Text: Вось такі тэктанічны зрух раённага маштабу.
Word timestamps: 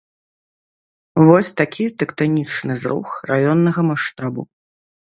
Вось 1.27 1.53
такі 1.61 1.85
тэктанічны 2.01 2.81
зрух 2.87 3.09
раённага 3.33 3.81
маштабу. 3.95 4.43